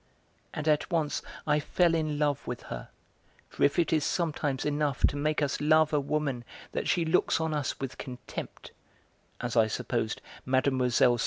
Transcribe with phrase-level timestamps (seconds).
[0.51, 2.89] And at once I fell in love with her,
[3.49, 7.39] for if it is sometimes enough to make us love a woman that she looks
[7.39, 8.71] on us with contempt,
[9.41, 11.17] as I supposed Mlle.